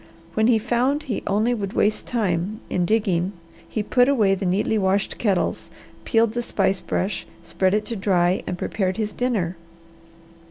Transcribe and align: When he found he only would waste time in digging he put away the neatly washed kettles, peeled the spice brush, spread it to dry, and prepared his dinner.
When 0.33 0.47
he 0.47 0.57
found 0.57 1.03
he 1.03 1.21
only 1.27 1.53
would 1.53 1.73
waste 1.73 2.07
time 2.07 2.59
in 2.71 2.85
digging 2.87 3.33
he 3.69 3.83
put 3.83 4.09
away 4.09 4.33
the 4.33 4.47
neatly 4.47 4.79
washed 4.79 5.19
kettles, 5.19 5.69
peeled 6.05 6.33
the 6.33 6.41
spice 6.41 6.81
brush, 6.81 7.27
spread 7.45 7.75
it 7.75 7.85
to 7.85 7.95
dry, 7.95 8.41
and 8.47 8.57
prepared 8.57 8.97
his 8.97 9.11
dinner. 9.11 9.57